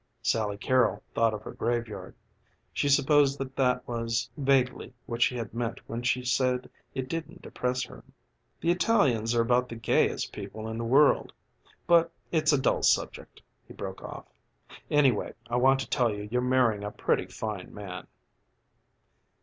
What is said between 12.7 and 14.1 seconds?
subject," he broke